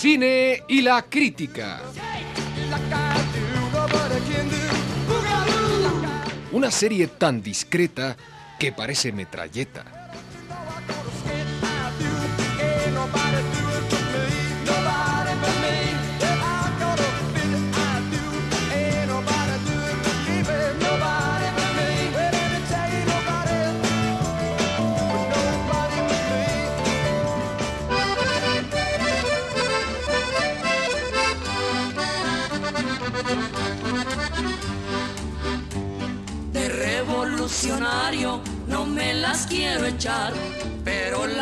Cine 0.00 0.62
y 0.68 0.80
la 0.80 1.02
crítica. 1.02 1.80
Una 6.52 6.70
serie 6.70 7.08
tan 7.08 7.42
discreta 7.42 8.16
que 8.60 8.70
parece 8.70 9.10
metralleta. 9.10 9.97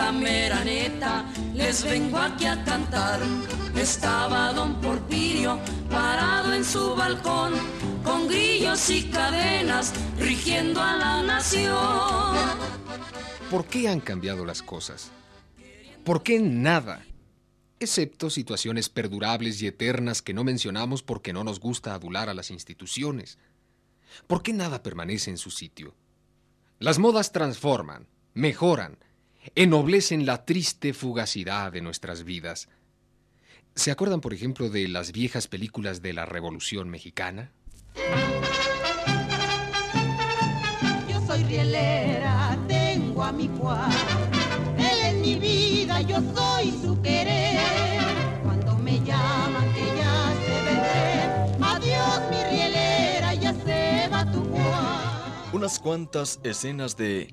La 0.07 0.13
mera 0.13 0.63
neta 0.63 1.25
les 1.53 1.83
vengo 1.83 2.17
aquí 2.19 2.47
a 2.47 2.63
cantar. 2.65 3.21
Estaba 3.75 4.53
don 4.53 4.81
Porfirio 4.81 5.59
parado 5.91 6.53
en 6.53 6.65
su 6.65 6.95
balcón, 6.95 7.55
con 8.05 8.29
grillos 8.29 8.89
y 8.89 9.11
cadenas 9.11 9.93
rigiendo 10.17 10.81
a 10.81 10.97
la 10.97 11.23
nación. 11.25 12.37
¿Por 13.51 13.67
qué 13.67 13.89
han 13.89 13.99
cambiado 13.99 14.45
las 14.45 14.63
cosas? 14.63 15.11
¿Por 16.05 16.23
qué 16.23 16.39
nada? 16.39 17.05
Excepto 17.81 18.31
situaciones 18.31 18.89
perdurables 18.89 19.61
y 19.61 19.67
eternas 19.67 20.23
que 20.23 20.35
no 20.35 20.45
mencionamos 20.45 21.03
porque 21.03 21.33
no 21.33 21.43
nos 21.43 21.59
gusta 21.59 21.95
adular 21.95 22.29
a 22.29 22.35
las 22.35 22.53
instituciones. 22.53 23.39
¿Por 24.29 24.45
qué 24.45 24.53
nada 24.53 24.85
permanece 24.85 25.31
en 25.31 25.39
su 25.39 25.51
sitio? 25.51 25.97
Las 26.79 27.01
modas 27.01 27.33
transforman, 27.33 28.07
mejoran, 28.35 28.99
ennoblecen 29.55 30.27
la 30.27 30.45
triste 30.45 30.93
fugacidad 30.93 31.73
de 31.73 31.81
nuestras 31.81 32.25
vidas. 32.25 32.69
¿Se 33.75 33.91
acuerdan, 33.91 34.21
por 34.21 34.33
ejemplo, 34.33 34.71
de 34.71 34.89
las 34.89 35.13
viejas 35.13 35.49
películas 35.49 36.01
de 36.01 36.15
la 36.15 36.25
Revolución 36.25 36.89
Mexicana? 36.89 37.53
Yo 41.09 41.27
soy 41.27 41.45
rielera, 41.45 42.59
tengo 42.67 43.23
a 43.23 43.33
mi 43.33 43.49
Juan. 43.59 43.91
Él 44.79 44.99
es 45.05 45.15
mi 45.15 45.39
vida, 45.39 46.01
yo 46.01 46.23
soy 46.35 46.71
su 46.83 47.01
querer. 47.03 47.61
Cuando 48.43 48.77
me 48.79 48.99
llaman 49.01 49.75
que 49.75 49.87
ya 49.99 50.35
se 50.47 50.55
vendré. 50.65 51.57
Adiós 51.63 52.21
mi 52.31 52.57
rielera, 52.57 53.35
ya 53.35 53.53
se 53.53 54.09
va 54.09 54.31
tu 54.33 54.43
Juan. 54.45 55.53
Unas 55.53 55.79
cuantas 55.79 56.41
escenas 56.43 56.97
de 56.97 57.29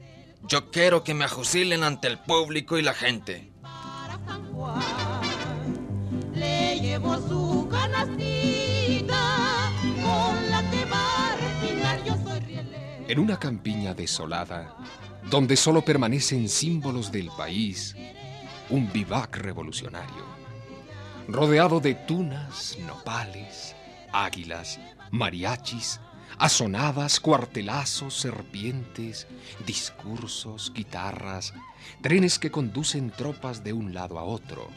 Yo 0.45 0.71
quiero 0.71 1.03
que 1.03 1.13
me 1.13 1.23
ajusilen 1.23 1.83
ante 1.83 2.07
el 2.07 2.19
público 2.19 2.77
y 2.77 2.81
la 2.81 2.93
gente. 2.93 3.51
Para 3.61 4.19
San 4.25 4.51
Juan 4.51 4.81
le 6.33 6.79
llevo 6.81 7.15
su 7.27 7.69
canastita 7.69 9.71
con 10.03 10.51
la 10.51 10.69
que 10.69 10.85
va 10.85 11.27
a 11.27 11.35
refinar. 11.37 12.03
Yo 12.03 12.15
soy. 12.23 12.59
En 13.07 13.19
una 13.19 13.39
campiña 13.39 13.93
desolada, 13.93 14.75
donde 15.29 15.55
solo 15.55 15.81
permanecen 15.81 16.49
símbolos 16.49 17.11
del 17.11 17.29
país, 17.37 17.95
un 18.69 18.91
vivac 18.91 19.37
revolucionario, 19.37 20.25
rodeado 21.29 21.79
de 21.79 21.95
tunas, 21.95 22.77
nopales, 22.85 23.75
águilas, 24.11 24.77
mariachis, 25.11 26.01
asonadas, 26.37 27.19
cuartelazos, 27.19 28.15
serpientes, 28.15 29.27
discursos, 29.65 30.71
guitarras, 30.73 31.53
trenes 32.01 32.39
que 32.39 32.51
conducen 32.51 33.11
tropas 33.11 33.63
de 33.63 33.73
un 33.73 33.93
lado 33.93 34.19
a 34.19 34.23
otro, 34.23 34.67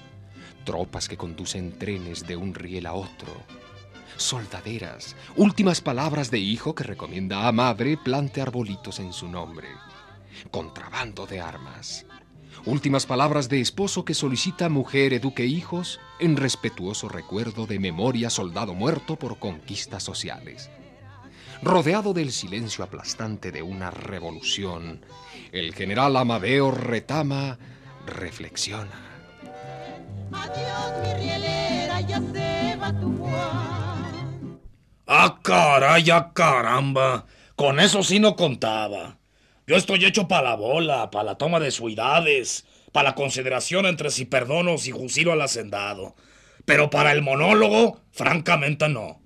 tropas 0.64 1.08
que 1.08 1.16
conducen 1.16 1.78
trenes 1.78 2.26
de 2.26 2.36
un 2.36 2.54
riel 2.54 2.86
a 2.86 2.92
otro, 2.92 3.32
soldaderas, 4.16 5.16
últimas 5.36 5.80
palabras 5.80 6.30
de 6.30 6.38
hijo 6.38 6.74
que 6.74 6.84
recomienda 6.84 7.46
a 7.46 7.52
madre 7.52 7.96
plante 7.96 8.40
arbolitos 8.40 8.98
en 8.98 9.12
su 9.12 9.28
nombre, 9.28 9.68
contrabando 10.50 11.26
de 11.26 11.40
armas, 11.40 12.06
últimas 12.64 13.06
palabras 13.06 13.48
de 13.48 13.60
esposo 13.60 14.04
que 14.04 14.14
solicita 14.14 14.68
mujer 14.68 15.12
eduque 15.12 15.46
hijos 15.46 16.00
en 16.18 16.36
respetuoso 16.36 17.08
recuerdo 17.08 17.66
de 17.66 17.78
memoria 17.78 18.30
soldado 18.30 18.74
muerto 18.74 19.16
por 19.16 19.38
conquistas 19.38 20.02
sociales. 20.02 20.70
Rodeado 21.62 22.12
del 22.12 22.32
silencio 22.32 22.84
aplastante 22.84 23.50
de 23.50 23.62
una 23.62 23.90
revolución, 23.90 25.04
el 25.52 25.74
general 25.74 26.16
Amadeo 26.16 26.70
Retama 26.70 27.58
reflexiona. 28.06 29.06
Adiós 30.32 30.92
mi 31.02 31.14
rielera, 31.14 32.00
ya 32.02 32.20
se 32.20 32.76
va 32.76 32.92
tu 33.00 33.16
Juan. 33.16 34.58
Ah, 35.06 35.38
caray, 35.42 36.10
ah, 36.10 36.30
caramba. 36.34 37.26
Con 37.54 37.80
eso 37.80 38.02
sí 38.02 38.18
no 38.18 38.36
contaba. 38.36 39.18
Yo 39.66 39.76
estoy 39.76 40.04
hecho 40.04 40.28
para 40.28 40.50
la 40.50 40.56
bola, 40.56 41.10
para 41.10 41.24
la 41.24 41.38
toma 41.38 41.58
de 41.58 41.70
suidades, 41.70 42.66
para 42.92 43.10
la 43.10 43.14
consideración 43.14 43.86
entre 43.86 44.10
si 44.10 44.24
perdono 44.24 44.74
o 44.74 44.78
si 44.78 44.90
juzilo 44.90 45.32
al 45.32 45.42
hacendado. 45.42 46.14
Pero 46.64 46.90
para 46.90 47.12
el 47.12 47.22
monólogo, 47.22 48.00
francamente 48.10 48.88
no. 48.88 49.25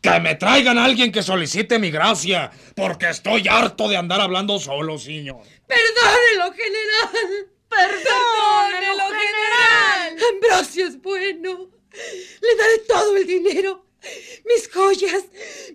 Que 0.00 0.18
me 0.18 0.34
traigan 0.34 0.78
a 0.78 0.84
alguien 0.84 1.12
que 1.12 1.22
solicite 1.22 1.78
mi 1.78 1.90
gracia, 1.90 2.50
porque 2.74 3.10
estoy 3.10 3.46
harto 3.48 3.88
de 3.88 3.96
andar 3.96 4.20
hablando 4.20 4.58
solo, 4.58 4.98
señor. 4.98 5.42
Perdónelo, 5.66 6.52
general. 6.54 7.48
Perdónelo, 7.68 9.04
general. 9.08 10.18
Ambrosio 10.34 10.86
es 10.86 11.00
bueno. 11.02 11.70
Le 12.40 12.56
daré 12.56 12.78
todo 12.88 13.16
el 13.16 13.26
dinero. 13.26 13.86
Mis 14.46 14.68
joyas, 14.72 15.24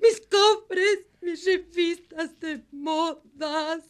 mis 0.02 0.22
cofres, 0.22 1.00
mis 1.22 1.46
revistas 1.46 2.40
de 2.40 2.64
modas. 2.72 3.84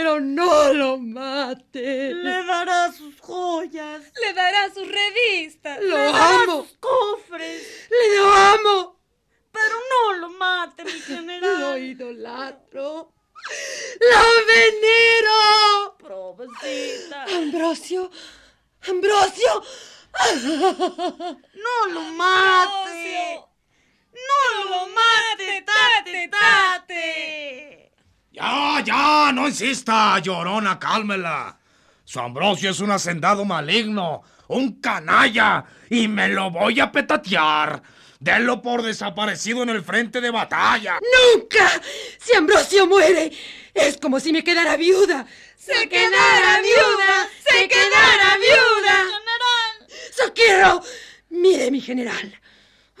Pero 0.00 0.18
no 0.18 0.72
lo 0.72 0.96
mate. 0.96 2.14
Le 2.14 2.44
dará 2.46 2.90
sus 2.90 3.20
joyas. 3.20 4.00
Le 4.18 4.32
dará 4.32 4.72
sus 4.72 4.88
revistas. 4.88 5.78
Lo 5.82 5.94
le 5.94 6.04
dará 6.04 6.40
amo. 6.42 6.62
sus 6.62 6.78
cofres. 6.78 7.86
Le 7.90 8.16
lo 8.16 8.32
amo. 8.32 9.00
Pero 9.52 9.74
no 9.90 10.12
lo 10.14 10.30
mate, 10.30 10.84
mi 10.84 10.92
Lo 10.92 11.00
general. 11.04 11.78
idolatro. 11.82 13.12
Lo 14.00 14.46
venero. 14.46 15.98
Pobrecita. 15.98 17.24
Ambrosio. 17.24 18.10
Ambrosio. 18.88 19.62
No 21.56 21.92
lo 21.92 22.00
mate. 22.14 23.38
No 24.14 24.64
lo 24.64 24.86
mate, 24.86 25.62
tate, 25.62 26.28
tate. 26.28 27.79
Ya, 28.32 28.82
ya, 28.84 29.32
no 29.32 29.48
insista, 29.48 30.18
llorona, 30.20 30.78
cálmela. 30.78 31.58
Su 32.04 32.20
Ambrosio 32.20 32.70
es 32.70 32.80
un 32.80 32.92
hacendado 32.92 33.44
maligno, 33.44 34.22
un 34.48 34.80
canalla, 34.80 35.64
y 35.88 36.06
me 36.08 36.28
lo 36.28 36.50
voy 36.50 36.80
a 36.80 36.92
petatear. 36.92 37.82
Denlo 38.20 38.60
por 38.60 38.82
desaparecido 38.82 39.62
en 39.62 39.70
el 39.70 39.82
frente 39.82 40.20
de 40.20 40.30
batalla. 40.30 40.98
¡Nunca! 41.00 41.80
Si 42.18 42.36
Ambrosio 42.36 42.86
muere, 42.86 43.32
es 43.74 43.96
como 43.96 44.20
si 44.20 44.32
me 44.32 44.44
quedara 44.44 44.76
viuda. 44.76 45.26
¡Se 45.56 45.88
quedara 45.88 46.60
viuda! 46.60 47.28
¡Se 47.48 47.68
quedara 47.68 48.36
viuda! 48.36 48.96
General. 48.96 49.88
¡Socorro! 50.12 50.82
Mire, 51.30 51.70
mi 51.70 51.80
general. 51.80 52.40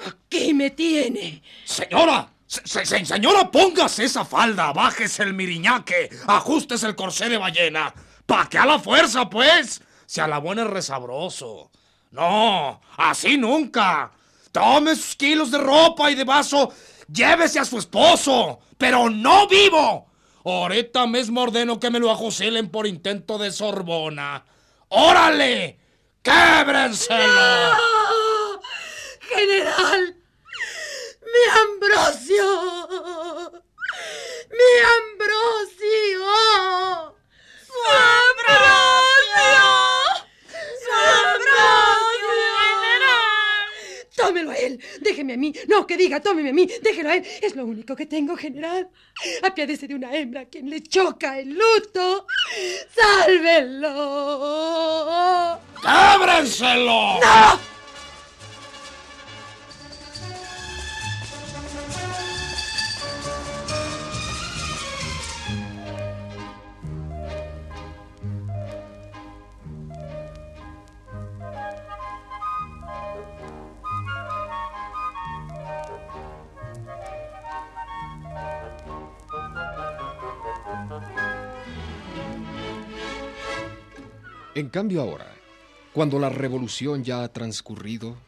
Aquí 0.06 0.54
me 0.54 0.70
tiene. 0.70 1.42
Señora, 1.64 2.30
se- 2.50 2.66
se- 2.66 2.84
se- 2.84 3.04
señora, 3.06 3.48
póngase 3.48 4.04
esa 4.04 4.24
falda, 4.24 4.72
bájese 4.72 5.22
el 5.22 5.34
miriñaque, 5.34 6.10
ajustes 6.26 6.82
el 6.82 6.96
corsé 6.96 7.28
de 7.28 7.38
ballena. 7.38 7.94
¿Pa' 8.26 8.48
qué 8.48 8.58
a 8.58 8.66
la 8.66 8.80
fuerza, 8.80 9.30
pues? 9.30 9.80
Si 10.04 10.20
a 10.20 10.26
la 10.26 10.40
resabroso. 10.40 11.70
No, 12.10 12.80
así 12.96 13.38
nunca. 13.38 14.10
Tome 14.50 14.96
sus 14.96 15.14
kilos 15.14 15.52
de 15.52 15.58
ropa 15.58 16.10
y 16.10 16.16
de 16.16 16.24
vaso, 16.24 16.72
llévese 17.06 17.60
a 17.60 17.64
su 17.64 17.78
esposo, 17.78 18.58
pero 18.76 19.08
no 19.08 19.46
vivo. 19.46 20.10
Ahorita 20.44 21.06
mismo 21.06 21.42
ordeno 21.42 21.78
que 21.78 21.90
me 21.90 22.00
lo 22.00 22.10
ajosilen 22.10 22.68
por 22.68 22.88
intento 22.88 23.38
de 23.38 23.52
Sorbona. 23.52 24.44
¡Órale! 24.88 25.78
¡Québrenselo! 26.20 27.76
¡General! 29.20 30.19
¡Mi 31.32 31.42
Ambrosio! 31.62 32.48
¡Mi 34.50 34.70
Ambrosio! 34.98 36.26
¡Su 37.66 37.80
Ambrosio! 38.26 39.58
¡Su 40.82 40.92
Ambrosio! 40.92 42.30
¡General! 42.82 43.68
¡Tómelo 44.16 44.50
a 44.50 44.56
él! 44.56 44.82
¡Déjeme 45.00 45.34
a 45.34 45.36
mí! 45.36 45.52
¡No, 45.68 45.86
que 45.86 45.96
diga! 45.96 46.20
¡Tómeme 46.20 46.50
a 46.50 46.52
mí! 46.52 46.68
¡Déjelo 46.82 47.10
a 47.10 47.16
él! 47.16 47.24
Es 47.40 47.54
lo 47.54 47.64
único 47.64 47.94
que 47.94 48.06
tengo, 48.06 48.36
general. 48.36 48.90
Apiádese 49.42 49.86
de 49.86 49.94
una 49.94 50.14
hembra 50.16 50.40
a 50.42 50.46
quien 50.46 50.68
le 50.68 50.82
choca 50.82 51.38
el 51.38 51.50
luto. 51.50 52.26
¡Sálvenlo! 52.96 53.90
¡Cábrenselo! 55.82 57.20
¡No! 57.20 57.79
En 84.60 84.68
cambio 84.68 85.00
ahora, 85.00 85.34
cuando 85.94 86.18
la 86.18 86.28
revolución 86.28 87.02
ya 87.02 87.24
ha 87.24 87.32
transcurrido, 87.32 88.18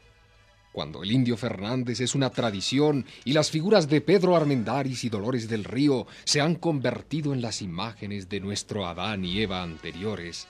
cuando 0.73 1.03
el 1.03 1.13
indio 1.13 1.37
Fernández 1.37 2.01
es 2.01 2.15
una 2.15 2.31
tradición 2.31 3.05
y 3.27 3.35
las 3.35 3.51
figuras 3.51 3.87
de 3.87 4.01
Pedro 4.01 4.35
Armendáriz 4.35 5.05
y 5.05 5.11
Dolores 5.11 5.47
del 5.47 5.63
Río 5.63 6.07
se 6.25 6.41
han 6.41 6.55
convertido 6.55 7.35
en 7.35 7.43
las 7.43 7.61
imágenes 7.61 8.31
de 8.31 8.41
nuestro 8.41 8.87
Adán 8.87 9.27
y 9.27 9.43
Eva 9.43 9.63
anteriores, 9.63 10.49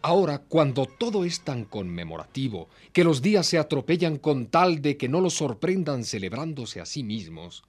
ahora 0.00 0.38
cuando 0.38 0.86
todo 0.86 1.26
es 1.26 1.42
tan 1.42 1.66
conmemorativo 1.66 2.70
que 2.94 3.04
los 3.04 3.20
días 3.20 3.44
se 3.46 3.58
atropellan 3.58 4.16
con 4.16 4.46
tal 4.46 4.80
de 4.80 4.96
que 4.96 5.10
no 5.10 5.20
los 5.20 5.34
sorprendan 5.34 6.04
celebrándose 6.04 6.80
a 6.80 6.86
sí 6.86 7.02
mismos, 7.02 7.62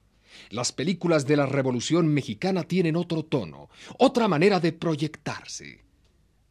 las 0.51 0.71
películas 0.71 1.27
de 1.27 1.35
la 1.35 1.47
Revolución 1.47 2.07
Mexicana 2.07 2.63
tienen 2.63 2.95
otro 2.95 3.23
tono, 3.23 3.67
otra 3.99 4.29
manera 4.29 4.61
de 4.61 4.71
proyectarse. 4.71 5.84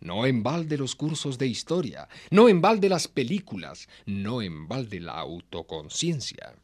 No 0.01 0.27
en 0.27 0.43
balde 0.43 0.77
los 0.77 0.95
cursos 0.95 1.39
de 1.39 1.47
historia, 1.47 2.09
no 2.31 2.49
en 2.49 2.61
balde 2.61 2.89
las 2.89 3.09
películas, 3.09 3.89
no 4.07 4.43
en 4.43 4.69
balde 4.69 5.01
la 5.01 5.13
autoconciencia. 5.13 6.55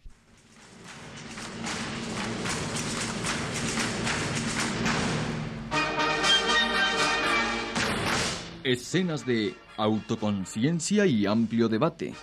Escenas 8.62 9.25
de 9.25 9.55
autoconciencia 9.79 11.06
y 11.06 11.25
amplio 11.25 11.69
debate. 11.69 12.15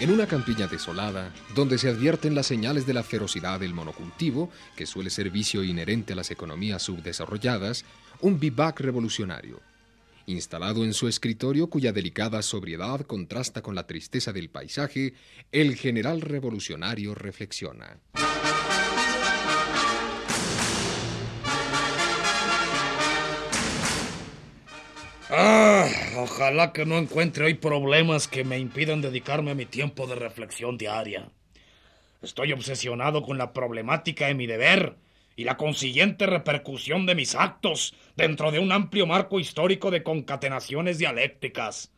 En 0.00 0.10
una 0.10 0.26
campiña 0.26 0.66
desolada, 0.66 1.30
donde 1.54 1.76
se 1.76 1.90
advierten 1.90 2.34
las 2.34 2.46
señales 2.46 2.86
de 2.86 2.94
la 2.94 3.02
ferocidad 3.02 3.60
del 3.60 3.74
monocultivo, 3.74 4.48
que 4.74 4.86
suele 4.86 5.10
ser 5.10 5.28
vicio 5.28 5.62
inherente 5.62 6.14
a 6.14 6.16
las 6.16 6.30
economías 6.30 6.80
subdesarrolladas, 6.80 7.84
un 8.22 8.40
vivac 8.40 8.80
revolucionario. 8.80 9.60
Instalado 10.24 10.84
en 10.84 10.94
su 10.94 11.06
escritorio, 11.06 11.66
cuya 11.66 11.92
delicada 11.92 12.40
sobriedad 12.40 13.02
contrasta 13.02 13.60
con 13.60 13.74
la 13.74 13.86
tristeza 13.86 14.32
del 14.32 14.48
paisaje, 14.48 15.12
el 15.52 15.76
general 15.76 16.22
revolucionario 16.22 17.14
reflexiona. 17.14 18.00
Ah, 25.32 25.86
ojalá 26.16 26.72
que 26.72 26.84
no 26.84 26.98
encuentre 26.98 27.44
hoy 27.44 27.54
problemas 27.54 28.26
que 28.26 28.42
me 28.42 28.58
impidan 28.58 29.00
dedicarme 29.00 29.52
a 29.52 29.54
mi 29.54 29.64
tiempo 29.64 30.08
de 30.08 30.16
reflexión 30.16 30.76
diaria. 30.76 31.28
Estoy 32.20 32.52
obsesionado 32.52 33.22
con 33.22 33.38
la 33.38 33.52
problemática 33.52 34.26
de 34.26 34.34
mi 34.34 34.48
deber 34.48 34.96
y 35.36 35.44
la 35.44 35.56
consiguiente 35.56 36.26
repercusión 36.26 37.06
de 37.06 37.14
mis 37.14 37.36
actos 37.36 37.94
dentro 38.16 38.50
de 38.50 38.58
un 38.58 38.72
amplio 38.72 39.06
marco 39.06 39.38
histórico 39.38 39.92
de 39.92 40.02
concatenaciones 40.02 40.98
dialécticas. 40.98 41.92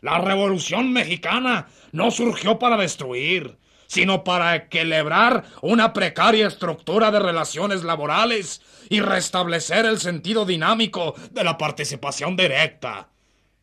La 0.00 0.18
Revolución 0.18 0.92
Mexicana 0.92 1.68
no 1.92 2.10
surgió 2.10 2.58
para 2.58 2.76
destruir, 2.76 3.58
sino 3.92 4.24
para 4.24 4.56
equilibrar 4.56 5.44
una 5.60 5.92
precaria 5.92 6.46
estructura 6.46 7.10
de 7.10 7.18
relaciones 7.18 7.84
laborales 7.84 8.62
y 8.88 9.00
restablecer 9.00 9.84
el 9.84 10.00
sentido 10.00 10.46
dinámico 10.46 11.14
de 11.30 11.44
la 11.44 11.58
participación 11.58 12.34
directa. 12.34 13.10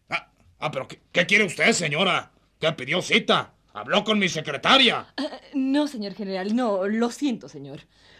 Ah, 0.08 0.30
ah, 0.60 0.70
pero 0.70 0.88
¿qué, 0.88 1.26
quiere 1.26 1.46
usted, 1.46 1.72
señora? 1.72 2.32
¿Qué 2.60 2.72
pidió 2.74 3.02
cita? 3.02 3.54
¿Habló 3.74 4.04
con 4.04 4.20
mi 4.20 4.30
secretaria? 4.30 5.08
Ah, 5.18 5.42
no, 5.56 5.88
señor 5.88 6.14
general, 6.14 6.56
no, 6.56 6.88
lo 6.88 7.10
siento, 7.10 7.50
señor. 7.50 7.80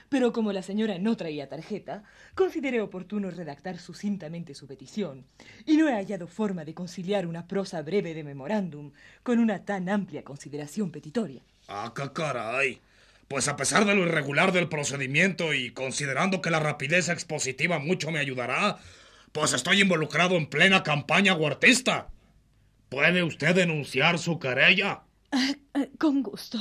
Pero 0.10 0.34
como 0.34 0.52
la 0.52 0.64
señora 0.64 0.98
no 0.98 1.16
traía 1.16 1.48
tarjeta, 1.48 2.02
consideré 2.34 2.82
oportuno 2.82 3.30
redactar 3.30 3.78
sucintamente 3.78 4.56
su 4.56 4.66
petición, 4.66 5.28
y 5.64 5.78
no 5.78 5.88
he 5.88 5.94
hallado 5.94 6.26
forma 6.26 6.66
de 6.66 6.74
conciliar 6.74 7.28
una 7.28 7.48
prosa 7.48 7.84
breve 7.84 8.16
de 8.16 8.24
memorándum 8.24 8.94
con 9.22 9.38
una 9.38 9.64
tan 9.64 9.90
amplia 9.90 10.24
consideración 10.24 10.90
petitoria. 10.90 11.44
Ah, 11.70 11.94
caray. 11.94 12.82
Pues 13.28 13.48
a 13.48 13.56
pesar 13.56 13.86
de 13.86 13.94
lo 13.94 14.02
irregular 14.02 14.52
del 14.52 14.70
procedimiento 14.70 15.54
y 15.54 15.70
considerando 15.70 16.42
que 16.42 16.50
la 16.50 16.60
rapidez 16.60 17.10
expositiva 17.10 17.78
mucho 17.78 18.10
me 18.10 18.18
ayudará, 18.18 18.80
pues 19.32 19.54
estoy 19.54 19.82
involucrado 19.82 20.36
en 20.36 20.48
plena 20.48 20.82
campaña 20.82 21.36
huertista. 21.36 22.10
¿Puede 22.90 23.22
usted 23.22 23.54
denunciar 23.54 24.18
su 24.18 24.40
querella? 24.40 25.04
Ah, 25.32 25.54
ah, 25.76 25.86
con 26.00 26.24
gusto. 26.24 26.58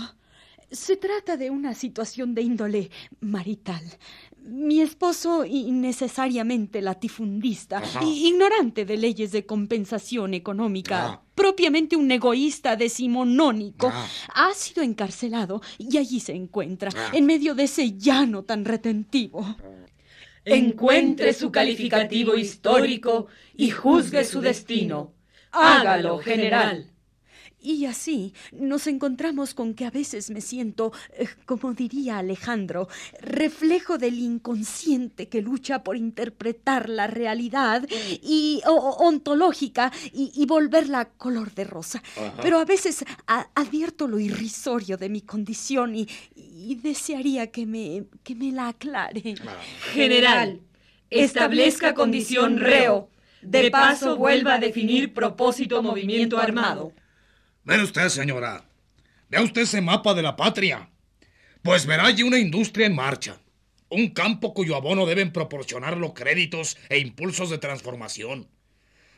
Se 0.70 0.96
trata 0.96 1.36
de 1.38 1.48
una 1.50 1.72
situación 1.74 2.34
de 2.34 2.42
índole 2.42 2.90
marital. 3.20 3.82
Mi 4.42 4.80
esposo, 4.80 5.44
innecesariamente 5.46 6.82
latifundista, 6.82 7.82
y 8.02 8.28
ignorante 8.28 8.84
de 8.84 8.96
leyes 8.98 9.32
de 9.32 9.46
compensación 9.46 10.34
económica, 10.34 11.06
Ah. 11.06 11.22
propiamente 11.34 11.96
un 11.96 12.10
egoísta 12.10 12.76
decimonónico, 12.76 13.90
Ah. 13.92 14.06
ha 14.34 14.52
sido 14.54 14.82
encarcelado 14.82 15.62
y 15.78 15.96
allí 15.96 16.20
se 16.20 16.34
encuentra, 16.34 16.90
Ah. 16.94 17.10
en 17.14 17.24
medio 17.26 17.54
de 17.54 17.64
ese 17.64 17.96
llano 17.96 18.44
tan 18.44 18.64
retentivo. 18.66 19.56
Encuentre 20.44 21.32
su 21.34 21.50
calificativo 21.50 22.34
histórico 22.36 23.26
y 23.56 23.70
juzgue 23.70 24.24
su 24.24 24.40
destino. 24.40 25.12
Hágalo, 25.50 26.18
general. 26.18 26.90
Y 27.60 27.86
así 27.86 28.34
nos 28.52 28.86
encontramos 28.86 29.52
con 29.52 29.74
que 29.74 29.84
a 29.84 29.90
veces 29.90 30.30
me 30.30 30.40
siento, 30.40 30.92
eh, 31.14 31.26
como 31.44 31.74
diría 31.74 32.18
Alejandro, 32.18 32.88
reflejo 33.20 33.98
del 33.98 34.18
inconsciente 34.18 35.28
que 35.28 35.42
lucha 35.42 35.82
por 35.82 35.96
interpretar 35.96 36.88
la 36.88 37.08
realidad 37.08 37.84
y 38.22 38.62
o- 38.66 38.96
ontológica 39.00 39.92
y, 40.12 40.30
y 40.34 40.46
volverla 40.46 41.06
color 41.10 41.52
de 41.54 41.64
rosa. 41.64 42.02
Pero 42.42 42.58
a 42.60 42.64
veces 42.64 43.04
a- 43.26 43.48
advierto 43.54 44.06
lo 44.06 44.20
irrisorio 44.20 44.96
de 44.96 45.08
mi 45.08 45.22
condición 45.22 45.96
y, 45.96 46.06
y 46.36 46.76
desearía 46.76 47.50
que 47.50 47.66
me, 47.66 48.04
que 48.22 48.34
me 48.36 48.52
la 48.52 48.68
aclare. 48.68 49.34
General, 49.92 50.60
establezca 51.10 51.94
condición 51.94 52.58
reo. 52.58 53.10
De 53.42 53.70
paso 53.70 54.16
vuelva 54.16 54.54
a 54.54 54.58
definir 54.58 55.12
propósito 55.14 55.82
movimiento 55.82 56.38
armado. 56.38 56.92
Mire 57.68 57.82
usted, 57.82 58.08
señora. 58.08 58.64
Vea 59.28 59.42
usted 59.42 59.60
ese 59.60 59.82
mapa 59.82 60.14
de 60.14 60.22
la 60.22 60.36
patria. 60.36 60.88
Pues 61.60 61.84
verá 61.84 62.06
allí 62.06 62.22
una 62.22 62.38
industria 62.38 62.86
en 62.86 62.94
marcha. 62.94 63.42
Un 63.90 64.08
campo 64.08 64.54
cuyo 64.54 64.74
abono 64.74 65.04
deben 65.04 65.34
proporcionarlo 65.34 66.14
créditos 66.14 66.78
e 66.88 66.96
impulsos 66.98 67.50
de 67.50 67.58
transformación. 67.58 68.48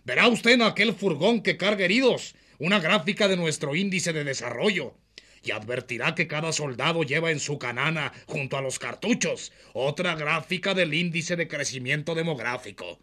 Verá 0.02 0.26
usted 0.26 0.50
en 0.50 0.62
aquel 0.62 0.94
furgón 0.94 1.42
que 1.42 1.56
carga 1.56 1.84
heridos 1.84 2.34
una 2.58 2.80
gráfica 2.80 3.28
de 3.28 3.36
nuestro 3.36 3.76
índice 3.76 4.12
de 4.12 4.24
desarrollo. 4.24 4.96
Y 5.44 5.52
advertirá 5.52 6.16
que 6.16 6.26
cada 6.26 6.52
soldado 6.52 7.04
lleva 7.04 7.30
en 7.30 7.38
su 7.38 7.56
canana, 7.56 8.12
junto 8.26 8.56
a 8.56 8.62
los 8.62 8.80
cartuchos, 8.80 9.52
otra 9.74 10.16
gráfica 10.16 10.74
del 10.74 10.92
índice 10.92 11.36
de 11.36 11.46
crecimiento 11.46 12.16
demográfico. 12.16 12.98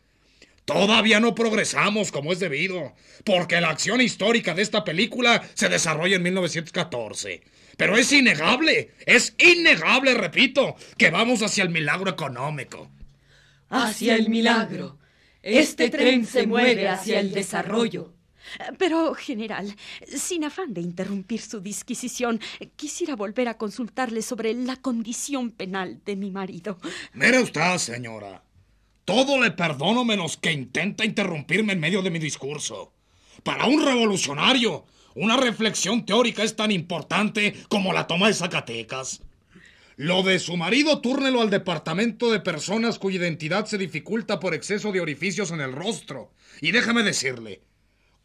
Todavía 0.67 1.21
no 1.21 1.33
progresamos 1.33 2.11
como 2.11 2.33
es 2.33 2.39
debido, 2.39 2.93
porque 3.23 3.61
la 3.61 3.69
acción 3.69 4.01
histórica 4.01 4.53
de 4.53 4.63
esta 4.63 4.83
película 4.83 5.41
se 5.53 5.69
desarrolla 5.69 6.17
en 6.17 6.23
1914. 6.23 7.41
Pero 7.77 7.95
es 7.95 8.11
innegable, 8.11 8.91
es 9.05 9.33
innegable, 9.37 10.13
repito, 10.13 10.75
que 10.97 11.09
vamos 11.09 11.41
hacia 11.41 11.63
el 11.63 11.69
milagro 11.69 12.11
económico. 12.11 12.91
Hacia 13.69 14.15
el 14.15 14.27
milagro. 14.27 14.97
Este 15.41 15.89
tren 15.89 16.25
se 16.25 16.45
mueve 16.45 16.89
hacia 16.89 17.21
el 17.21 17.31
desarrollo. 17.31 18.13
Pero, 18.77 19.13
general, 19.13 19.73
sin 20.05 20.43
afán 20.43 20.73
de 20.73 20.81
interrumpir 20.81 21.39
su 21.39 21.61
disquisición, 21.61 22.41
quisiera 22.75 23.15
volver 23.15 23.47
a 23.47 23.57
consultarle 23.57 24.21
sobre 24.21 24.53
la 24.53 24.75
condición 24.75 25.51
penal 25.51 26.01
de 26.03 26.17
mi 26.17 26.29
marido. 26.29 26.77
Mire 27.13 27.39
usted, 27.39 27.77
señora. 27.77 28.43
Todo 29.07 29.39
le 29.39 29.51
perdono 29.51 30.03
menos 30.03 30.35
que 30.35 30.51
intenta 30.51 31.05
interrumpirme 31.05 31.71
en 31.71 31.79
medio 31.79 32.01
de 32.01 32.09
mi 32.09 32.19
discurso. 32.19 32.91
Para 33.41 33.65
un 33.65 33.81
revolucionario, 33.81 34.83
una 35.15 35.37
reflexión 35.37 36.05
teórica 36.05 36.43
es 36.43 36.57
tan 36.57 36.71
importante 36.71 37.55
como 37.69 37.93
la 37.93 38.05
toma 38.05 38.27
de 38.27 38.33
Zacatecas. 38.33 39.21
Lo 39.95 40.23
de 40.23 40.39
su 40.39 40.57
marido, 40.57 40.99
túrnelo 40.99 41.41
al 41.41 41.49
departamento 41.49 42.29
de 42.33 42.41
personas 42.41 42.99
cuya 42.99 43.19
identidad 43.19 43.65
se 43.65 43.77
dificulta 43.77 44.41
por 44.41 44.53
exceso 44.53 44.91
de 44.91 44.99
orificios 44.99 45.51
en 45.51 45.61
el 45.61 45.71
rostro. 45.71 46.33
Y 46.59 46.71
déjame 46.71 47.01
decirle, 47.01 47.61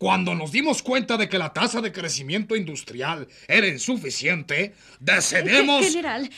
cuando 0.03 0.35
nos 0.35 0.51
dimos 0.51 0.83
cuenta 0.83 1.17
de 1.17 1.29
que 1.29 1.39
la 1.39 1.53
tasa 1.53 1.81
de 1.81 1.93
crecimiento 1.93 2.57
industrial 2.57 3.29
era 3.47 3.69
insuficiente, 3.69 4.75
decidimos... 4.99 5.87
General, 5.87 6.29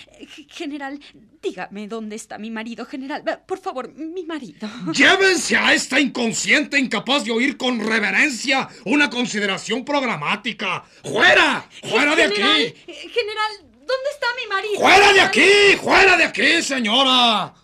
general, 0.50 1.00
dígame 1.40 1.88
dónde 1.88 2.14
está 2.14 2.36
mi 2.36 2.50
marido, 2.50 2.84
general. 2.84 3.24
Por 3.46 3.58
favor, 3.58 3.90
mi 3.94 4.22
marido. 4.26 4.68
Llévense 4.92 5.56
a 5.56 5.72
esta 5.72 5.98
inconsciente 5.98 6.78
incapaz 6.78 7.24
de 7.24 7.30
oír 7.30 7.56
con 7.56 7.80
reverencia 7.80 8.68
una 8.84 9.08
consideración 9.08 9.82
programática. 9.82 10.84
¡Fuera! 11.02 11.66
¡Fuera 11.88 12.14
de 12.14 12.24
aquí! 12.24 12.74
General, 12.86 13.52
¿Dónde 13.62 14.10
está 14.12 14.26
mi 14.42 14.46
marido? 14.46 14.80
¡Fuera 14.80 15.12
de 15.14 15.20
aquí! 15.22 15.76
¡Fuera 15.82 16.16
de 16.18 16.24
aquí, 16.24 16.62
señora! 16.62 17.54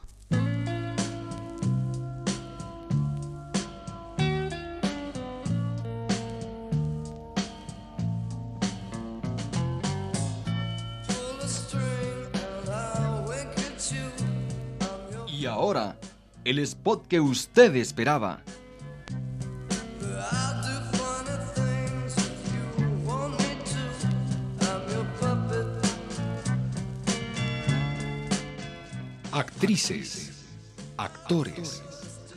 Ahora, 15.71 15.97
el 16.45 16.59
spot 16.59 17.07
que 17.07 17.21
usted 17.21 17.77
esperaba. 17.77 18.43
actrices, 29.33 30.45
actores, 30.97 31.83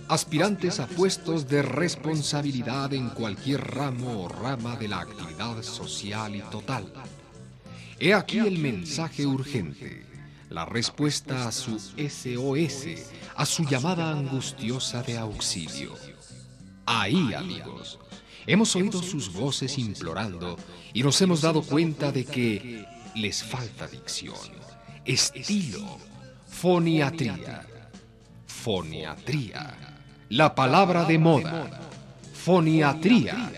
aspirantes 0.08 0.80
a 0.80 0.86
puestos 0.86 1.48
de 1.48 1.64
responsabilidad 1.64 2.94
en 2.94 3.10
cualquier 3.10 3.62
ramo 3.62 4.26
o 4.26 4.28
rama 4.30 4.76
de 4.76 4.90
la 4.90 5.00
actividad 5.00 5.64
social 5.64 6.36
y 6.36 6.42
total. 6.42 6.94
He 8.00 8.14
aquí 8.14 8.38
el 8.38 8.60
mensaje 8.60 9.26
urgente, 9.26 10.13
la 10.54 10.66
respuesta 10.66 11.48
a 11.48 11.52
su 11.52 11.80
SOS, 11.80 12.86
a 13.36 13.46
su 13.46 13.66
llamada 13.66 14.12
angustiosa 14.12 15.02
de 15.02 15.18
auxilio. 15.18 15.96
Ahí, 16.86 17.34
amigos, 17.34 17.98
hemos 18.46 18.76
oído 18.76 19.02
sus 19.02 19.34
voces 19.34 19.80
implorando 19.80 20.58
y 20.94 21.02
nos 21.02 21.20
hemos 21.22 21.42
dado 21.42 21.64
cuenta 21.64 22.12
de 22.12 22.24
que 22.24 22.86
les 23.16 23.44
falta 23.44 23.88
dicción, 23.88 24.38
estilo, 25.06 25.98
Foniatría. 26.48 27.66
Foniatría. 28.46 29.76
La 30.30 30.54
palabra 30.54 31.04
de 31.06 31.18
moda. 31.18 31.82
Foniatría. 32.32 33.52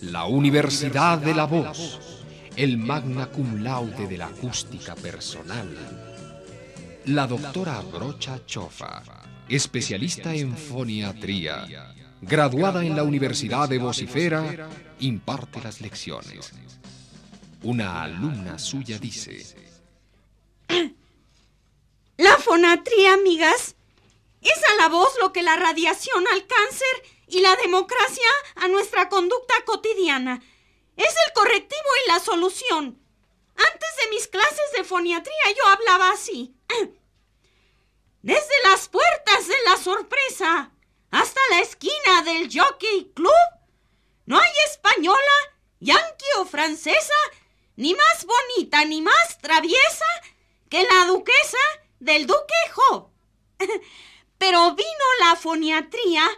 La 0.00 0.24
Universidad 0.24 1.18
de 1.18 1.32
la 1.32 1.44
Voz. 1.44 2.00
El 2.56 2.76
magna 2.76 3.26
cum 3.26 3.62
laude 3.62 4.08
de 4.08 4.18
la 4.18 4.26
acústica 4.26 4.96
personal. 4.96 6.09
La 7.10 7.26
doctora 7.26 7.80
Brocha 7.80 8.46
Chofa, 8.46 9.02
especialista 9.48 10.32
en 10.32 10.56
foniatría, 10.56 11.66
graduada 12.22 12.84
en 12.84 12.94
la 12.94 13.02
Universidad 13.02 13.68
de 13.68 13.78
Vocifera, 13.78 14.70
imparte 15.00 15.60
las 15.60 15.80
lecciones. 15.80 16.52
Una 17.64 18.04
alumna 18.04 18.60
suya 18.60 18.96
dice, 19.00 19.44
la 22.16 22.36
fonatría, 22.36 23.14
amigas, 23.14 23.74
es 24.40 24.62
a 24.72 24.76
la 24.80 24.88
voz 24.88 25.10
lo 25.20 25.32
que 25.32 25.42
la 25.42 25.56
radiación 25.56 26.24
al 26.32 26.46
cáncer 26.46 27.26
y 27.26 27.40
la 27.40 27.56
democracia 27.56 28.30
a 28.54 28.68
nuestra 28.68 29.08
conducta 29.08 29.54
cotidiana. 29.66 30.40
Es 30.96 31.14
el 31.26 31.32
correctivo 31.34 31.90
y 32.04 32.08
la 32.08 32.20
solución. 32.20 33.02
Antes 33.56 33.90
de 34.00 34.10
mis 34.10 34.28
clases 34.28 34.72
de 34.76 34.84
foniatría 34.84 35.50
yo 35.58 35.66
hablaba 35.72 36.12
así. 36.12 36.54
Desde 38.22 38.52
las 38.68 38.88
puertas 38.88 39.48
de 39.48 39.54
la 39.64 39.78
sorpresa 39.78 40.70
hasta 41.10 41.40
la 41.50 41.60
esquina 41.60 42.22
del 42.22 42.50
Jockey 42.52 43.12
Club, 43.14 43.32
no 44.26 44.38
hay 44.38 44.50
española, 44.70 45.16
yankee 45.80 46.26
o 46.38 46.44
francesa, 46.44 47.14
ni 47.76 47.94
más 47.94 48.26
bonita 48.26 48.84
ni 48.84 49.00
más 49.00 49.38
traviesa 49.40 50.04
que 50.68 50.82
la 50.82 51.06
duquesa 51.06 51.58
del 51.98 52.26
duque 52.26 52.54
Job. 52.74 53.08
Pero 54.38 54.74
vino 54.74 55.06
la 55.20 55.36
foniatría 55.36 56.28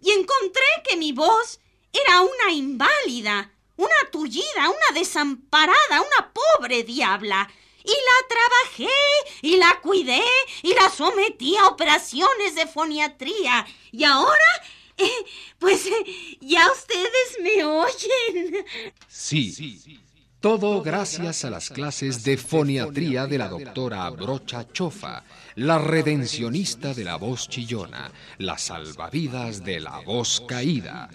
y 0.00 0.12
encontré 0.12 0.64
que 0.88 0.96
mi 0.96 1.10
voz 1.10 1.58
era 1.92 2.20
una 2.20 2.52
inválida, 2.52 3.50
una 3.76 4.10
tullida, 4.12 4.68
una 4.68 4.98
desamparada, 4.98 6.00
una 6.00 6.32
pobre 6.32 6.84
diabla. 6.84 7.50
Y 7.84 7.90
la 7.90 8.28
trabajé 8.28 8.96
y 9.42 9.56
la 9.58 9.80
cuidé 9.82 10.22
y 10.62 10.74
la 10.74 10.88
sometí 10.88 11.56
a 11.56 11.68
operaciones 11.68 12.54
de 12.54 12.66
foniatría. 12.66 13.66
Y 13.92 14.04
ahora, 14.04 14.62
eh, 14.96 15.10
pues 15.58 15.84
eh, 15.86 16.38
ya 16.40 16.70
ustedes 16.72 17.38
me 17.42 17.62
oyen. 17.64 18.64
Sí, 19.06 19.52
sí. 19.52 20.00
Todo 20.40 20.82
gracias 20.82 21.46
a 21.46 21.50
las 21.50 21.70
clases 21.70 22.22
de 22.22 22.36
foniatría 22.36 23.26
de 23.26 23.38
la 23.38 23.48
doctora 23.48 24.10
Brocha 24.10 24.70
Chofa, 24.70 25.24
la 25.54 25.78
redencionista 25.78 26.92
de 26.92 27.02
la 27.04 27.16
voz 27.16 27.48
chillona, 27.48 28.12
la 28.36 28.58
salvavidas 28.58 29.64
de 29.64 29.80
la 29.80 30.00
voz 30.00 30.42
caída. 30.46 31.08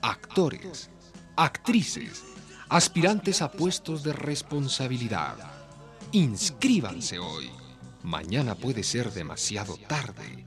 Actores, 0.00 0.90
actrices, 1.34 2.22
aspirantes 2.68 3.42
a 3.42 3.50
puestos 3.50 4.04
de 4.04 4.12
responsabilidad. 4.12 5.61
Inscríbanse 6.12 7.18
hoy. 7.18 7.50
Mañana 8.02 8.54
puede 8.54 8.82
ser 8.82 9.12
demasiado 9.12 9.76
tarde. 9.88 10.44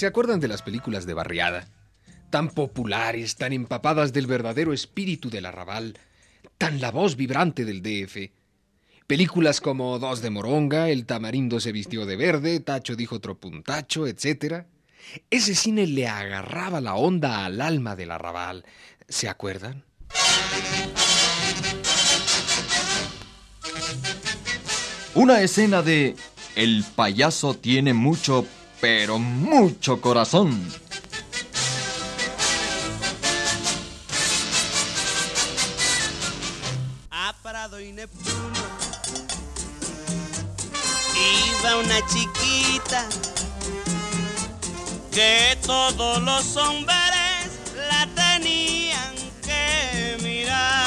¿Se 0.00 0.06
acuerdan 0.06 0.40
de 0.40 0.48
las 0.48 0.62
películas 0.62 1.04
de 1.04 1.12
barriada? 1.12 1.68
Tan 2.30 2.48
populares, 2.48 3.36
tan 3.36 3.52
empapadas 3.52 4.14
del 4.14 4.26
verdadero 4.26 4.72
espíritu 4.72 5.28
del 5.28 5.44
arrabal, 5.44 5.98
tan 6.56 6.80
la 6.80 6.90
voz 6.90 7.16
vibrante 7.16 7.66
del 7.66 7.82
DF. 7.82 8.30
Películas 9.06 9.60
como 9.60 9.98
Dos 9.98 10.22
de 10.22 10.30
Moronga, 10.30 10.88
El 10.88 11.04
tamarindo 11.04 11.60
se 11.60 11.72
vistió 11.72 12.06
de 12.06 12.16
verde, 12.16 12.60
Tacho 12.60 12.96
dijo 12.96 13.16
otro 13.16 13.38
puntacho, 13.38 14.06
etc. 14.06 14.64
Ese 15.28 15.54
cine 15.54 15.86
le 15.86 16.08
agarraba 16.08 16.80
la 16.80 16.94
onda 16.94 17.44
al 17.44 17.60
alma 17.60 17.94
del 17.94 18.12
arrabal. 18.12 18.64
¿Se 19.06 19.28
acuerdan? 19.28 19.84
Una 25.14 25.42
escena 25.42 25.82
de 25.82 26.16
El 26.56 26.86
payaso 26.96 27.52
tiene 27.52 27.92
mucho 27.92 28.46
pero 28.80 29.18
mucho 29.18 30.00
corazón. 30.00 30.66
Ha 37.10 37.34
parado 37.42 37.80
y 37.80 37.92
Neptuno 37.92 38.50
a 41.64 41.76
una 41.76 42.06
chiquita 42.06 43.06
que 45.12 45.58
todos 45.66 46.22
los 46.22 46.56
hombres 46.56 47.60
la 47.76 48.08
tenían 48.14 49.14
que 49.42 50.16
mirar. 50.22 50.86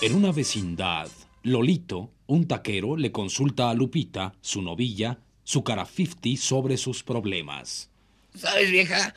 En 0.00 0.14
una 0.14 0.32
vecindad, 0.32 1.08
Lolito, 1.42 2.10
un 2.26 2.48
taquero, 2.48 2.96
le 2.96 3.12
consulta 3.12 3.68
a 3.68 3.74
Lupita, 3.74 4.32
su 4.40 4.62
novilla, 4.62 5.18
su 5.48 5.64
cara 5.64 5.86
50 5.86 6.38
sobre 6.38 6.76
sus 6.76 7.02
problemas. 7.02 7.88
¿Sabes, 8.34 8.70
vieja? 8.70 9.14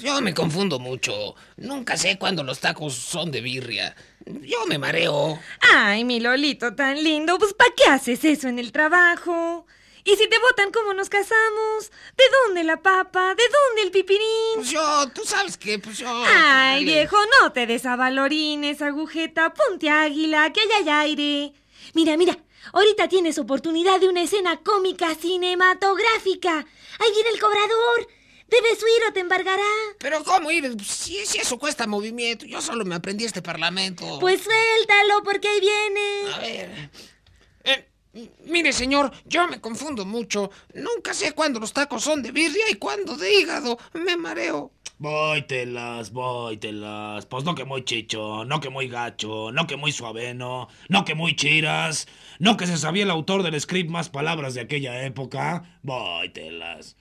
Yo 0.00 0.20
me 0.20 0.32
confundo 0.32 0.78
mucho. 0.78 1.34
Nunca 1.56 1.96
sé 1.96 2.18
cuándo 2.18 2.44
los 2.44 2.60
tacos 2.60 2.94
son 2.94 3.32
de 3.32 3.40
birria. 3.40 3.96
Yo 4.24 4.64
me 4.68 4.78
mareo. 4.78 5.40
Ay, 5.74 6.04
mi 6.04 6.20
Lolito 6.20 6.76
tan 6.76 7.02
lindo, 7.02 7.36
pues 7.36 7.52
¿para 7.54 7.74
qué 7.76 7.90
haces 7.90 8.24
eso 8.24 8.46
en 8.46 8.60
el 8.60 8.70
trabajo? 8.70 9.66
¿Y 10.04 10.14
si 10.14 10.28
te 10.28 10.38
votan, 10.38 10.70
cómo 10.70 10.94
nos 10.94 11.08
casamos? 11.08 11.90
¿De 12.16 12.24
dónde 12.44 12.62
la 12.62 12.80
papa? 12.80 13.34
¿De 13.34 13.42
dónde 13.42 13.82
el 13.82 13.90
pipirín? 13.90 14.54
Pues 14.54 14.70
yo, 14.70 15.08
tú 15.12 15.22
sabes 15.24 15.56
que, 15.56 15.80
pues 15.80 15.98
yo... 15.98 16.24
Ay, 16.28 16.84
viejo, 16.84 17.16
no 17.40 17.50
te 17.50 17.66
desavalorines, 17.66 18.82
agujeta. 18.82 19.52
Ponte 19.52 19.90
águila, 19.90 20.52
que 20.52 20.60
allá 20.60 21.00
hay 21.00 21.10
aire. 21.10 21.54
Mira, 21.92 22.16
mira, 22.16 22.38
ahorita 22.72 23.08
tienes 23.08 23.38
oportunidad 23.38 24.00
de 24.00 24.08
una 24.08 24.22
escena 24.22 24.60
cómica 24.62 25.14
cinematográfica. 25.14 26.66
Ahí 26.98 27.12
viene 27.14 27.30
el 27.30 27.40
cobrador. 27.40 28.08
Debes 28.48 28.82
huir 28.82 29.02
o 29.08 29.12
te 29.12 29.20
embargará. 29.20 29.62
Pero 29.98 30.22
¿cómo 30.24 30.50
ir? 30.50 30.76
Si, 30.84 31.24
si 31.24 31.38
eso 31.38 31.58
cuesta 31.58 31.86
movimiento. 31.86 32.44
Yo 32.44 32.60
solo 32.60 32.84
me 32.84 32.94
aprendí 32.94 33.24
este 33.24 33.40
parlamento. 33.40 34.18
Pues 34.20 34.42
suéltalo, 34.42 35.22
porque 35.24 35.48
ahí 35.48 35.60
viene. 35.60 36.32
A 36.34 36.38
ver. 36.38 36.90
Eh, 37.64 37.88
mire, 38.44 38.74
señor, 38.74 39.10
yo 39.24 39.48
me 39.48 39.60
confundo 39.60 40.04
mucho. 40.04 40.50
Nunca 40.74 41.14
sé 41.14 41.32
cuándo 41.32 41.60
los 41.60 41.72
tacos 41.72 42.02
son 42.02 42.22
de 42.22 42.30
birria 42.30 42.68
y 42.68 42.74
cuándo 42.74 43.16
de 43.16 43.32
hígado. 43.32 43.78
Me 43.94 44.16
mareo. 44.18 44.72
Vóytelas, 45.02 46.12
vóytelas. 46.12 47.26
Pues 47.26 47.42
no 47.42 47.56
que 47.56 47.64
muy 47.64 47.84
chicho, 47.84 48.44
no 48.44 48.60
que 48.60 48.70
muy 48.70 48.86
gacho, 48.86 49.50
no 49.50 49.66
que 49.66 49.76
muy 49.76 49.90
suaveno, 49.90 50.68
no 50.88 51.04
que 51.04 51.16
muy 51.16 51.34
chiras, 51.34 52.06
no 52.38 52.56
que 52.56 52.68
se 52.68 52.76
sabía 52.76 53.02
el 53.02 53.10
autor 53.10 53.42
del 53.42 53.60
script 53.60 53.90
más 53.90 54.10
palabras 54.10 54.54
de 54.54 54.60
aquella 54.60 55.04
época. 55.04 55.80
Vóytelas. 55.82 56.96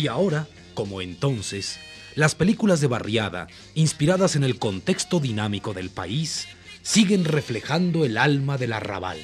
Y 0.00 0.08
ahora, 0.08 0.48
como 0.72 1.02
entonces, 1.02 1.78
las 2.14 2.34
películas 2.34 2.80
de 2.80 2.86
barriada, 2.86 3.48
inspiradas 3.74 4.34
en 4.34 4.44
el 4.44 4.58
contexto 4.58 5.20
dinámico 5.20 5.74
del 5.74 5.90
país, 5.90 6.48
siguen 6.80 7.26
reflejando 7.26 8.06
el 8.06 8.16
alma 8.16 8.56
del 8.56 8.72
arrabal, 8.72 9.18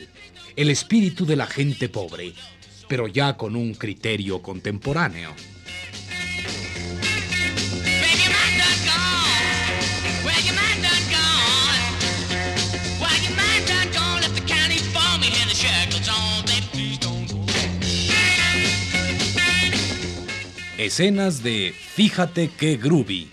el 0.54 0.68
espíritu 0.68 1.24
de 1.24 1.36
la 1.36 1.46
gente 1.46 1.88
pobre, 1.88 2.34
pero 2.90 3.08
ya 3.08 3.38
con 3.38 3.56
un 3.56 3.72
criterio 3.72 4.42
contemporáneo. 4.42 5.34
Escenas 20.78 21.42
de 21.42 21.74
Fíjate 21.94 22.50
qué 22.50 22.76
groovy. 22.76 23.30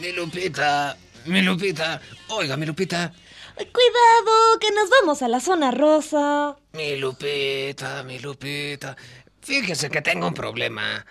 Mi 0.00 0.12
Lupita, 0.12 0.96
mi 1.26 1.42
Lupita. 1.42 2.00
Oiga, 2.28 2.56
mi 2.56 2.64
Lupita. 2.64 3.12
Cuidado, 3.56 4.58
que 4.60 4.70
nos 4.70 4.88
vamos 4.88 5.20
a 5.22 5.28
la 5.28 5.40
zona 5.40 5.70
rosa. 5.70 6.56
Mi 6.72 6.96
Lupita, 6.96 8.02
mi 8.04 8.18
Lupita. 8.20 8.96
Fíjese 9.42 9.90
que 9.90 10.00
tengo 10.00 10.28
un 10.28 10.34
problema. 10.34 11.04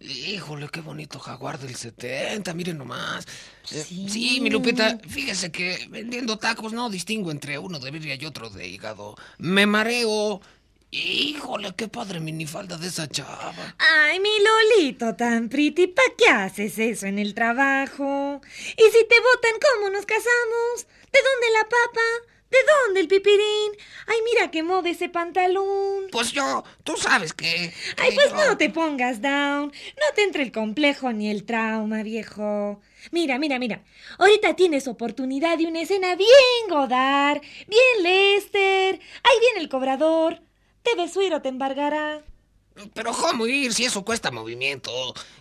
Híjole, 0.00 0.68
qué 0.68 0.82
bonito 0.82 1.18
jaguar 1.18 1.58
del 1.58 1.74
70, 1.74 2.52
miren 2.54 2.78
nomás. 2.78 3.24
Eh, 3.72 3.84
Sí. 3.88 4.08
Sí, 4.08 4.40
mi 4.40 4.50
Lupita, 4.50 4.98
fíjese 5.08 5.50
que 5.50 5.86
vendiendo 5.90 6.36
tacos 6.36 6.72
no 6.74 6.90
distingo 6.90 7.30
entre 7.30 7.58
uno 7.58 7.78
de 7.78 7.90
birria 7.90 8.14
y 8.16 8.26
otro 8.26 8.50
de 8.50 8.68
hígado. 8.68 9.16
Me 9.38 9.66
mareo. 9.66 10.40
Híjole, 10.96 11.74
qué 11.76 11.88
padre 11.88 12.20
minifalda 12.20 12.76
de 12.76 12.86
esa 12.86 13.08
chava. 13.08 13.52
Ay, 13.78 14.20
mi 14.20 14.30
Lolito 14.38 15.16
tan 15.16 15.48
pretty, 15.48 15.88
¿pa' 15.88 16.02
qué 16.16 16.28
haces 16.28 16.78
eso 16.78 17.06
en 17.06 17.18
el 17.18 17.34
trabajo? 17.34 18.40
¿Y 18.76 18.82
si 18.92 19.04
te 19.08 19.16
votan, 19.18 19.58
cómo 19.60 19.90
nos 19.90 20.06
casamos? 20.06 20.86
¿De 21.12 21.18
dónde 21.20 21.50
la 21.52 21.64
papa? 21.64 22.00
¿De 22.48 22.58
dónde 22.86 23.00
el 23.00 23.08
pipirín? 23.08 23.72
Ay, 24.06 24.18
mira 24.24 24.52
qué 24.52 24.62
moda 24.62 24.88
ese 24.88 25.08
pantalón. 25.08 26.06
Pues 26.12 26.30
yo, 26.30 26.62
tú 26.84 26.96
sabes 26.96 27.32
que... 27.32 27.74
Ay, 27.96 28.14
pues 28.14 28.32
no 28.32 28.56
te 28.56 28.70
pongas 28.70 29.20
down. 29.20 29.72
No 29.72 30.14
te 30.14 30.22
entre 30.22 30.44
el 30.44 30.52
complejo 30.52 31.12
ni 31.12 31.28
el 31.28 31.44
trauma, 31.44 32.04
viejo. 32.04 32.80
Mira, 33.10 33.40
mira, 33.40 33.58
mira. 33.58 33.82
Ahorita 34.18 34.54
tienes 34.54 34.86
oportunidad 34.86 35.58
de 35.58 35.66
una 35.66 35.80
escena 35.80 36.14
bien 36.14 36.68
Godard, 36.68 37.42
bien 37.66 38.02
Lester. 38.04 39.00
Ahí 39.24 39.40
viene 39.40 39.58
el 39.58 39.68
cobrador. 39.68 40.43
Debes 40.84 41.16
huir 41.16 41.34
o 41.34 41.42
te 41.42 41.48
embargará. 41.48 42.22
Pero 42.92 43.12
¿cómo 43.12 43.46
ir 43.46 43.72
si 43.72 43.84
eso 43.84 44.04
cuesta 44.04 44.32
movimiento? 44.32 44.90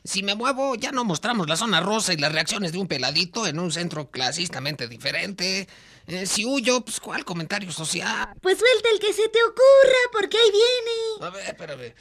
Si 0.03 0.21
me 0.21 0.35
muevo, 0.35 0.75
ya 0.75 0.91
no 0.91 1.03
mostramos 1.03 1.49
la 1.49 1.57
zona 1.57 1.81
rosa 1.81 2.13
y 2.13 2.17
las 2.17 2.31
reacciones 2.31 2.71
de 2.71 2.77
un 2.77 2.87
peladito 2.87 3.47
en 3.47 3.59
un 3.59 3.71
centro 3.71 4.11
clasistamente 4.11 4.87
diferente. 4.87 5.67
Eh, 6.05 6.25
si 6.27 6.45
huyo, 6.45 6.81
pues 6.81 6.99
¿cuál 6.99 7.25
comentario 7.25 7.71
social? 7.71 8.29
Pues 8.39 8.59
suelta 8.59 8.89
el 8.93 8.99
que 8.99 9.13
se 9.13 9.29
te 9.29 9.39
ocurra, 9.43 9.99
porque 10.11 10.37
ahí 10.37 10.51
viene. 10.51 11.27
A 11.27 11.29
ver, 11.31 11.47
espérame. 11.47 11.93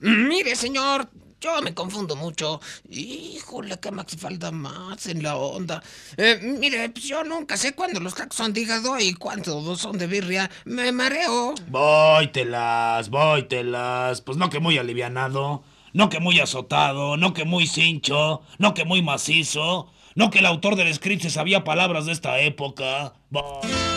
Mm, 0.00 0.28
mire, 0.28 0.54
señor, 0.54 1.08
yo 1.40 1.62
me 1.62 1.74
confundo 1.74 2.16
mucho. 2.16 2.60
Híjole, 2.88 3.78
qué 3.78 3.90
maxifalda 3.90 4.50
más 4.50 5.06
en 5.06 5.22
la 5.22 5.36
onda. 5.36 5.82
Eh, 6.16 6.38
mire, 6.42 6.88
pues 6.90 7.04
yo 7.04 7.24
nunca 7.24 7.56
sé 7.56 7.74
cuándo 7.74 8.00
los 8.00 8.14
tacos 8.14 8.36
son 8.36 8.52
de 8.52 8.62
hígado 8.62 8.98
y 8.98 9.14
cuándo 9.14 9.76
son 9.76 9.98
de 9.98 10.06
birria. 10.06 10.50
Me 10.64 10.90
mareo. 10.92 11.54
Vóytelas, 11.68 13.08
vóytelas. 13.10 14.20
Pues 14.20 14.36
no 14.36 14.50
que 14.50 14.60
muy 14.60 14.78
alivianado, 14.78 15.62
no 15.92 16.08
que 16.08 16.20
muy 16.20 16.40
azotado, 16.40 17.16
no 17.16 17.32
que 17.34 17.44
muy 17.44 17.66
cincho, 17.66 18.42
no 18.58 18.74
que 18.74 18.84
muy 18.84 19.02
macizo, 19.02 19.90
no 20.14 20.30
que 20.30 20.40
el 20.40 20.46
autor 20.46 20.76
del 20.76 20.92
script 20.94 21.22
se 21.22 21.30
sabía 21.30 21.64
palabras 21.64 22.06
de 22.06 22.12
esta 22.12 22.40
época. 22.40 23.14
Voy. 23.30 23.87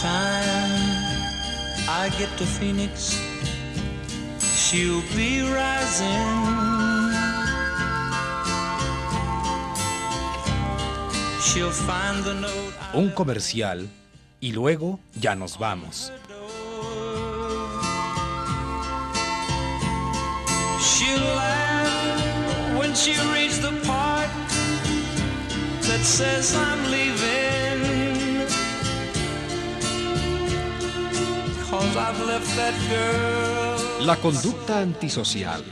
Time 0.00 1.12
I 1.88 2.08
get 2.18 2.30
to 2.38 2.46
Phoenix, 2.46 3.20
she'll 4.40 5.02
be 5.14 5.42
rising. 5.42 6.62
She'll 11.40 11.70
find 11.70 12.24
the 12.24 12.34
note. 12.34 12.74
Un 12.94 13.10
comercial 13.10 13.88
y 14.40 14.52
luego 14.52 14.98
ya 15.20 15.34
nos 15.34 15.58
vamos. 15.58 16.10
She'll 20.80 21.20
laugh 21.36 22.78
when 22.78 22.94
she 22.94 23.12
reads 23.34 23.60
the 23.60 23.72
part 23.84 24.30
that 25.82 26.00
says 26.02 26.54
I'm 26.56 26.90
leaving. 26.90 27.41
La 34.00 34.16
conducta 34.16 34.80
antisocial, 34.80 35.64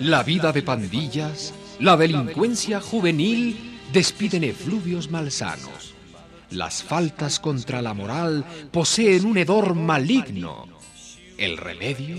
la 0.00 0.24
vida 0.24 0.52
de 0.52 0.62
pandillas, 0.62 1.54
la 1.78 1.96
delincuencia 1.96 2.80
juvenil 2.80 3.78
despiden 3.92 4.42
efluvios 4.42 5.08
malsanos. 5.08 5.94
Las 6.50 6.82
faltas 6.82 7.38
contra 7.38 7.80
la 7.80 7.94
moral 7.94 8.44
poseen 8.72 9.24
un 9.24 9.38
hedor 9.38 9.76
maligno. 9.76 10.66
El 11.38 11.58
remedio, 11.58 12.16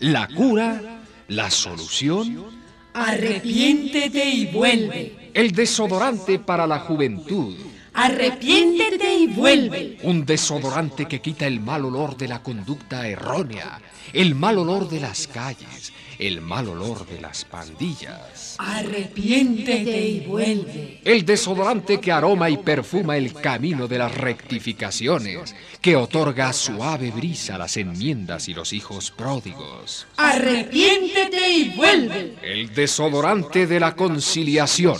la 0.00 0.28
cura, 0.28 1.00
la 1.28 1.50
solución, 1.50 2.58
Arrepiéntete 2.92 4.28
y 4.28 4.46
vuelve. 4.46 5.30
el 5.32 5.52
desodorante 5.52 6.38
para 6.38 6.66
la 6.66 6.80
juventud. 6.80 7.56
Arrepiéntete 8.00 9.12
y 9.12 9.26
vuelve. 9.26 9.98
Un 10.04 10.24
desodorante 10.24 11.06
que 11.06 11.20
quita 11.20 11.48
el 11.48 11.58
mal 11.58 11.84
olor 11.84 12.16
de 12.16 12.28
la 12.28 12.40
conducta 12.44 13.08
errónea, 13.08 13.80
el 14.12 14.36
mal 14.36 14.58
olor 14.58 14.88
de 14.88 15.00
las 15.00 15.26
calles, 15.26 15.92
el 16.16 16.40
mal 16.40 16.68
olor 16.68 17.08
de 17.08 17.20
las 17.20 17.44
pandillas. 17.44 18.54
Arrepiéntete 18.58 20.08
y 20.10 20.20
vuelve. 20.20 21.00
El 21.02 21.26
desodorante 21.26 21.98
que 21.98 22.12
aroma 22.12 22.48
y 22.48 22.58
perfuma 22.58 23.16
el 23.16 23.32
camino 23.32 23.88
de 23.88 23.98
las 23.98 24.14
rectificaciones, 24.16 25.56
que 25.80 25.96
otorga 25.96 26.52
suave 26.52 27.10
brisa 27.10 27.56
a 27.56 27.58
las 27.58 27.76
enmiendas 27.76 28.48
y 28.48 28.54
los 28.54 28.72
hijos 28.72 29.10
pródigos. 29.10 30.06
Arrepiéntete 30.18 31.50
y 31.50 31.70
vuelve. 31.70 32.36
El 32.42 32.72
desodorante 32.72 33.66
de 33.66 33.80
la 33.80 33.96
conciliación. 33.96 34.98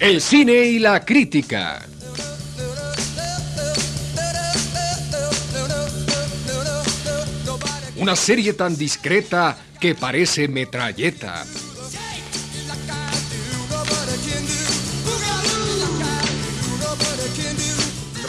El 0.00 0.22
cine 0.22 0.64
y 0.64 0.78
la 0.78 1.04
crítica. 1.04 1.86
Una 7.96 8.16
serie 8.16 8.54
tan 8.54 8.78
discreta 8.78 9.58
que 9.78 9.94
parece 9.94 10.48
metralleta. 10.48 11.44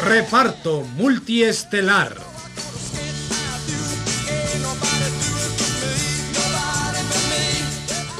Reparto 0.03 0.81
multiestelar. 0.97 2.30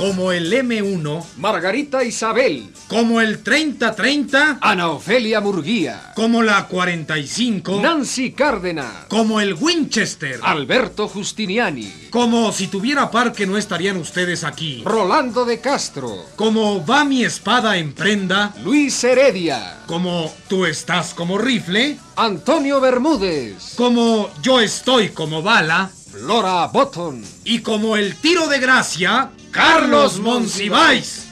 Como 0.01 0.31
el 0.31 0.51
M1. 0.51 1.23
Margarita 1.37 2.03
Isabel. 2.03 2.73
Como 2.87 3.21
el 3.21 3.43
3030. 3.43 4.57
Ana 4.59 4.89
Ofelia 4.89 5.41
Murguía. 5.41 6.13
Como 6.15 6.41
la 6.41 6.65
45. 6.65 7.79
Nancy 7.79 8.31
Cárdenas. 8.31 9.05
Como 9.09 9.39
el 9.39 9.53
Winchester. 9.53 10.39
Alberto 10.41 11.07
Justiniani. 11.07 12.07
Como 12.09 12.51
si 12.51 12.65
tuviera 12.65 13.11
parque 13.11 13.45
no 13.45 13.57
estarían 13.57 13.97
ustedes 13.97 14.43
aquí. 14.43 14.81
Rolando 14.83 15.45
de 15.45 15.61
Castro. 15.61 16.25
Como 16.35 16.83
va 16.83 17.05
mi 17.05 17.23
espada 17.23 17.77
en 17.77 17.93
prenda. 17.93 18.55
Luis 18.63 19.03
Heredia. 19.03 19.81
Como 19.85 20.33
tú 20.47 20.65
estás 20.65 21.13
como 21.13 21.37
rifle. 21.37 21.99
Antonio 22.15 22.81
Bermúdez. 22.81 23.75
Como 23.75 24.31
yo 24.41 24.59
estoy 24.59 25.09
como 25.09 25.43
bala. 25.43 25.91
Flora 26.11 26.65
Botton. 26.73 27.23
Y 27.43 27.59
como 27.59 27.95
el 27.95 28.15
tiro 28.15 28.47
de 28.47 28.59
gracia, 28.59 29.29
Carlos 29.51 30.17
Monsiváis. 30.17 31.30